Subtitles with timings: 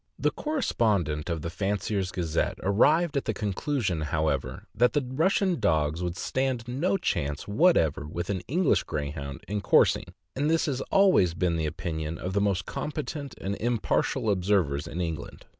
[0.17, 5.59] The correspondent of the Fancier' s Gazette arrived at the conclusion, however, that the Russian
[5.59, 10.65] dogs would stand no chance whatever with an English Greyhound in cours ing; and this
[10.65, 15.45] has always been the opinion of the most com petent and impartial observers in England.